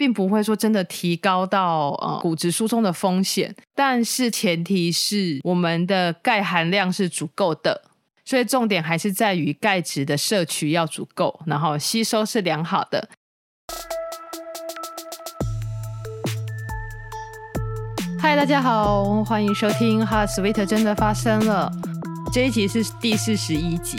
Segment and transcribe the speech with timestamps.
[0.00, 7.82] 并不会说真的提高到呃骨质疏松的风险，但是前提是我们的钙含量是足够的，
[8.24, 13.10] 所以重点还是在于钙质的摄取要足够，然后吸收是良好的。
[18.18, 21.70] 嗨，大家好，欢迎收听《Heart Sweet 真的发生了》，
[22.32, 23.98] 这一集是第四十一集。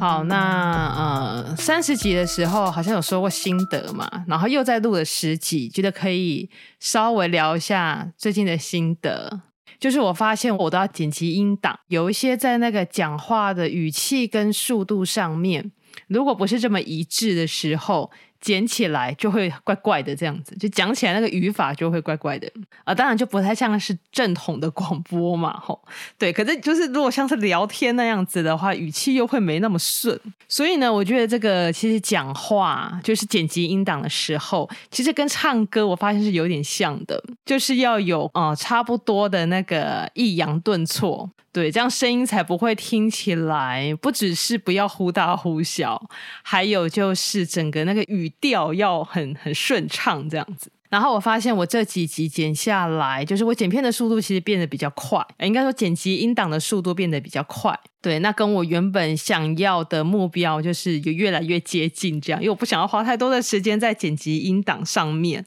[0.00, 9.42] 好，那呃，三十集的时候好像有说过心得嘛，然后又再录了十集，觉得可以稍微聊一下最近的心得。
[9.80, 15.72] 就是我发现我都要剪辑音档，有一些在那个讲话的语气跟速度上面，
[16.08, 18.10] 如果不是这么一致的时候。
[18.44, 22.46] 剪起来就会怪怪的，这样子就讲起来那个语法就会怪怪的。
[22.84, 25.80] 啊，当然就不太像是正统的广播嘛，吼，
[26.18, 41.30] 对，可是就是如果像是聊天那样子的话，语气又会没那么顺，所以呢，我觉得这个其实讲话就是剪辑音档的时候，其实跟唱歌我发现是有点像的，就是要有啊、呃、差不多的那个抑扬顿挫。
[41.50, 46.02] 对，这样声音才不会听起来不只是不要忽大忽小，
[46.42, 50.70] 还有就是整个那个语调要很很顺畅这样子。
[50.90, 57.76] 然后我发现我这几集剪下来，就是我剪片的速度其实变得比较快，应该说剪辑音档的速度变得比较快。
[58.00, 65.44] 对，那跟我原本想要的目标就是有越来越接近这样，因为我不想要花太多的时间在剪辑音档上面。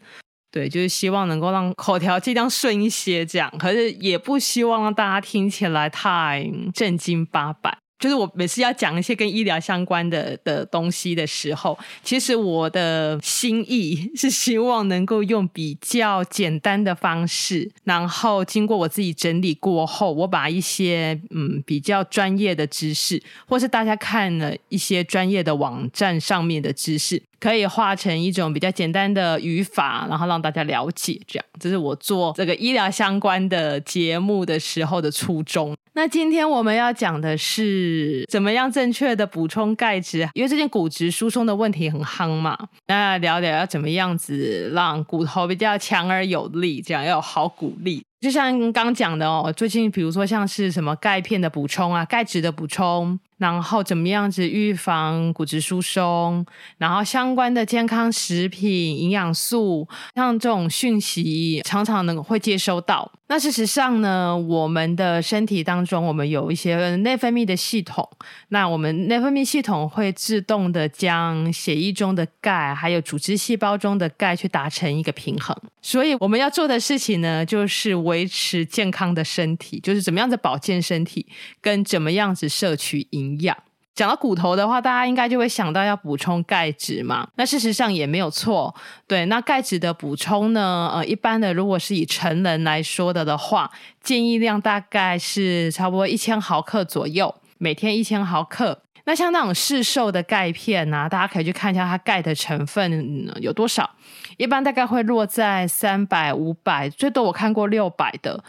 [0.51, 7.77] 对，就是希望能够让口条尽量顺一些，这样，可是也不希望让大家听起来太正经八百。
[7.99, 31.19] 就是我每次要讲一些跟医疗相关的的东西的时候，其实我的心意是希望能够用比较简单的方式，然后经过我自己整理过后，我把一些嗯比较专业的知识，或是大家看了一些专业的网站上面的知识，可以化成一种比较简单的语法，然后让大家了解。
[31.27, 35.75] 这样，这是我做这个医疗相关的节目的时候的初衷。
[35.93, 42.57] 那今天我们要讲的是是怎么样正确的补充钙质，因为最近骨质疏松的问题很夯嘛。
[42.87, 48.03] 那聊聊要怎么样子让骨头比较强而有力，这样要有好骨力。
[48.19, 53.19] 就像刚讲的哦，最近比如说像是什么钙片的补充啊，钙质的补充。
[53.37, 56.45] 然后怎么样子预防骨质疏松？
[56.77, 63.11] 然后相关的健康食品、营养素，像这种讯息常常能会接收到。
[63.29, 68.07] 那事实上呢，我们的身体当中，我们有一些内分泌的系统。
[68.47, 75.53] 那我们内分泌系统会自动的将血液中的钙，还有组织细胞中的钙去达成一个平衡。
[75.81, 81.27] 所以我们要做的事情呢，就是维持健康的身体，就是怎么样子保健身体，
[81.59, 83.26] 跟怎么样子摄取营。
[83.27, 83.57] 营养
[83.93, 87.27] 讲到骨头的话，大家应该就会想到要补充钙质嘛。
[87.35, 88.75] 那事实上也没有错，
[89.07, 89.25] 对。
[89.25, 93.71] 那钙质的补充呢，呃，一般的如果是以成人来说的的话，
[94.03, 98.83] 建议量大概是差不多一千毫克左右，每天一千毫克。
[99.05, 103.89] 那像那种市售的钙片啊，大家可以去看一下它钙的成分有多少，
[104.37, 108.43] 一般大概会落在三百、五百，最多我看过六百的。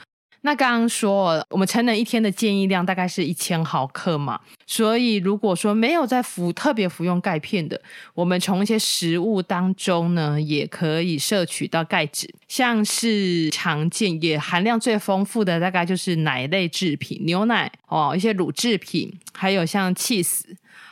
[0.49, 7.79] 那刚刚说，我们成人一天的建议量大概是一千毫克嘛，所以如果说没有在服特别服用钙片的，
[8.15, 20.45] 我们从一些食物当中呢，也可以摄取到钙质，像是常见也含量最丰富的，大概就是奶类制品，牛奶哦，一些乳制品，还有像 cheese，，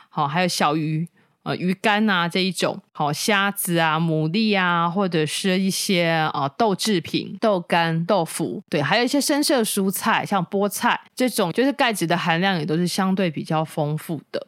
[0.09, 1.07] 好，还有小鱼。
[1.47, 14.45] 呃，鱼干啊这一种，好虾子啊、牡蛎啊，或者是一些啊、呃、豆制品、豆干、豆腐，对，还有一些深色蔬菜，像菠菜这种，就是钙质的含量也都是相对比较丰富的。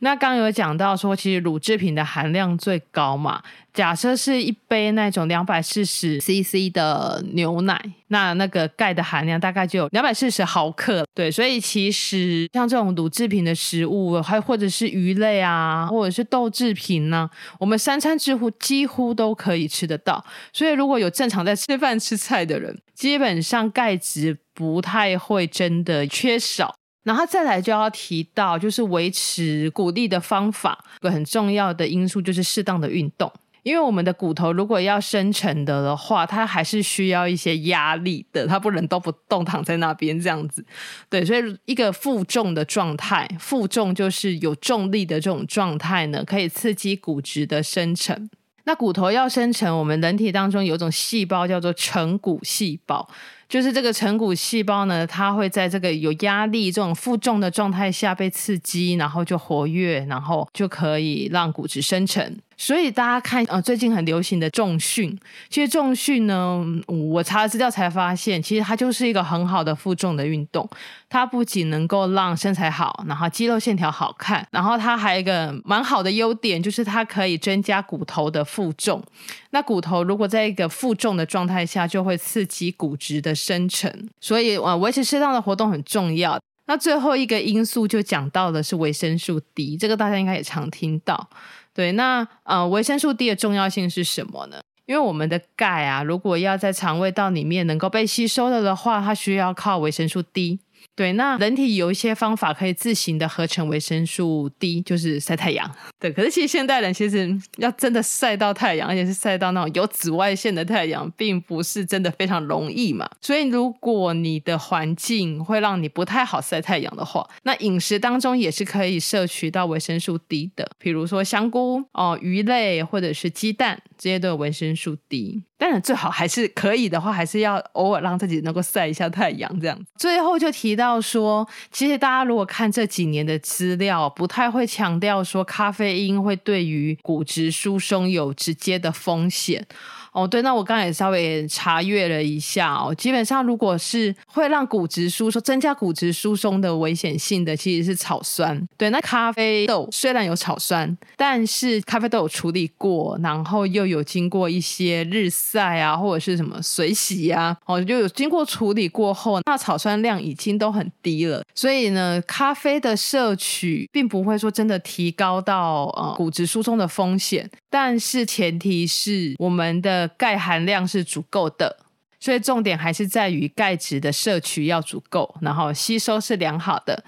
[0.00, 3.42] 那刚有讲到说，其实乳制品的含量最高嘛。
[3.72, 11.06] 假设是一杯那种两百四十 CC 的牛奶，那那个钙的含量大概就有两百四十毫克。
[11.14, 20.24] 对，所以其实像这种乳制品的食物，还或者是鱼类啊，或者是豆制品呢，我们三餐几乎几乎都可以吃得到。
[20.52, 26.74] 所以如果有正常在吃饭吃菜的人，基本上钙质不太会真的缺少。
[27.02, 33.32] 然后再来就要提到，就是维持骨力的方法，一个很重要的因素就是适当的运动。
[33.62, 40.64] 因为我们的骨头如果要生成的的话，它还是需要一些压力的，它不能都不动躺在那边这样子。
[41.10, 48.30] 对，所以一个负重的状态，负重就是有重力的这种状态呢，可以刺激骨质的生成。
[48.64, 53.06] 那骨头要生成，我们人体当中有一种细胞叫做成骨细胞。
[53.50, 62.38] 就是这个成骨细胞呢，它会在这个有压力、这种负重的状态下被刺激，然后就活跃，然后就可以让骨质生成。
[62.56, 65.18] 所以大家看，呃，最近很流行的重训，
[65.48, 70.68] 其实重训呢，我查了资料才发现，其实它就是一个很好的负重的运动。
[71.08, 79.02] 它不仅能够让身材好，然后肌肉线条好看，然后它还有一个蛮好的优点，就是它可以增加骨头的负重。
[79.50, 84.08] 那骨头如果在一个负重的状态下，就会刺激骨质的生成。
[84.20, 86.40] 所以，呃，维持适当的活动很重要。
[86.66, 91.28] 那最后一个因素就讲到的是维生素 D，这个大家应该也常听到。
[91.74, 94.60] 对，那呃，维生素 D 的重要性是什么呢？
[94.86, 100.60] 因为我们的钙啊，如果要在肠胃道里面能够被吸收了的话，它需要靠维生素 D。
[101.00, 105.74] 对，那人体有一些方法可以自行的合成维生素 D，就是晒太阳。
[105.98, 113.08] 对，可是其实现代人其实要真的晒到太阳，而且是晒到那种有紫外线的太阳，并不是真的非常容易嘛。
[113.22, 125.44] 所以如果你的环境会让你不太好晒太阳的话，那饮食当中也是可以摄取到维生素 D 的，比如说香菇哦、鱼类或者是鸡蛋，这些都有维生素 D。
[125.56, 129.78] 当然最好还是可以的话，还是要偶尔让自己能够晒一下太阳这样。
[129.96, 130.89] 最后就提到。
[130.90, 139.66] 要说，其实大家如果看这几年的资料，不太会强调说咖啡因会对于骨质疏松有直接的风险。
[140.12, 148.60] 哦，对，那我刚才也稍微查阅了一下哦，基本上如果是会让骨质疏松、增加骨质疏松的危险性的，其实是草酸。
[148.76, 161.42] 对，那咖啡豆虽然有草酸，但是咖啡豆有处理过，然后又有经过一些日晒啊，或者是什么水洗啊，哦，就有经过处理过后，那草酸量已经都很低了。
[161.54, 170.10] 所以呢，咖啡的摄取并不会说真的提高到呃骨质疏松的风险，但是前提是我们的。
[170.18, 171.78] 钙含量是足够的，
[172.18, 177.04] 所以重点还是在于钙质的摄取要足够，然后吸收是良好的。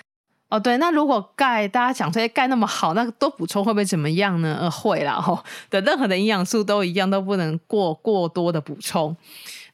[0.49, 4.57] 哦，对，那如果钙大家讲这些钙那么好，那多补充会不会怎么样呢？
[4.61, 9.15] 呃，会啦，吼、的任何的营养素都一样，都不能过过多的补充。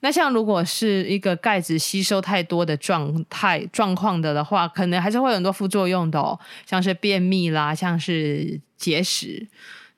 [0.00, 9.46] 那像如果是一个钙质吸收太多的状态状况的的话，可能还是会有很多副作用的哦，像是便秘啦，像是结石。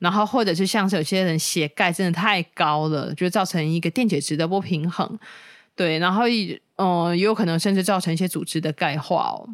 [0.00, 5.18] 然后，或者是像是有些人血钙真的太高了，就造成一个电解质的不平衡，
[5.76, 6.24] 对，然后
[6.76, 9.46] 嗯，也有可能甚至造成一些组织的钙化哦，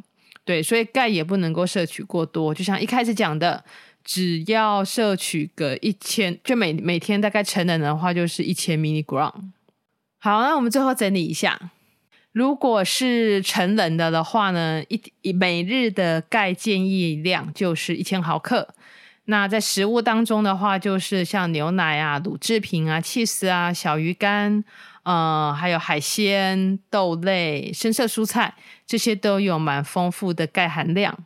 [0.44, 2.54] 对，所以钙也不能够摄取过多。
[2.54, 3.64] 就像一开始讲的，
[4.04, 9.32] 只要摄取个一千，就每每天大概成人的话就是一千 milligram。
[10.20, 11.72] 好，那我们最后整理一下，
[12.31, 14.81] 如果是成人的的话呢，
[15.22, 18.69] 一每日的钙建议量就是一千毫克。
[19.26, 24.64] 那在食物当中的话，就是像牛奶啊、乳制品啊、起司啊、小鱼干，
[25.02, 28.55] 呃，还有海鲜、豆类、深色蔬菜，
[28.87, 31.17] 这些都有蛮丰富的钙含量。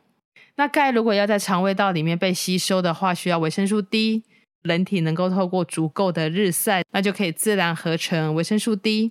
[0.57, 4.25] 那钙如果要在肠胃道里面被吸收的话，需要维生素 D。
[4.63, 9.11] 人体能够透过足够的日晒，那就可以自然合成维生素 D。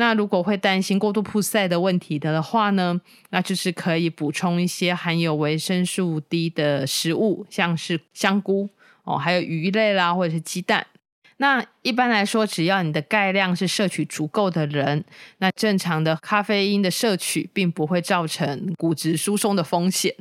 [0.00, 2.98] 那如果会担心过度曝晒的问题的话呢，
[3.28, 8.70] 那就是可以补充一些含有维生素 D 的食物，像是香菇
[9.04, 10.86] 哦，还有鱼类啦，或者是鸡蛋。
[11.36, 15.04] 那一般来说，只要你的钙量是摄取足够的人，
[15.36, 20.14] 那正常的咖啡因的摄取并不会造成骨质疏松的风险。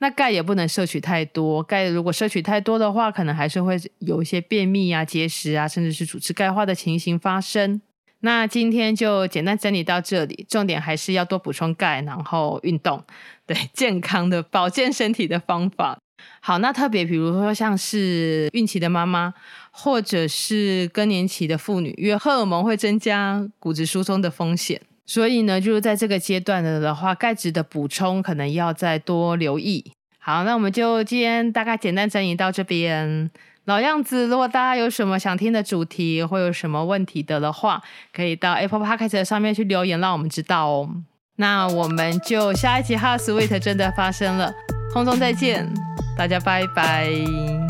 [0.00, 7.80] 那钙也不能摄取太多，钙如果摄取太多的话，可能还是会有一些便秘啊、结石啊，甚至是组织钙化的情形发生。
[8.24, 13.04] 那今天就简单整理到这里，重点还是要多补充钙，然后运动，
[13.46, 15.98] 对健康的保健身体的方法。
[16.40, 19.34] 好，那特别比如说像是孕期的妈妈，
[19.70, 29.92] 或者是更年期的妇女，因为荷尔蒙会增加骨质疏松的风险，所以呢，就是在这个阶段的的话，钙质的补充可能要再多留意。
[30.18, 33.30] 好，那我们就今天大概简单整理到这边。
[33.64, 40.90] 老样子，如果大家有什么想听的主题，或有什么问题的的话，可以到 Apple Podcast 上面去留言，让我们知道哦。
[41.36, 44.52] 那我们就下一集《哈 Sweet》真的发生了，
[44.92, 45.68] 空中再见，
[46.16, 47.63] 大家拜拜。